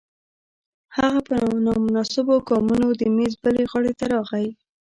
[0.97, 4.47] هغه په نامناسبو ګامونو د میز بلې غاړې ته راغی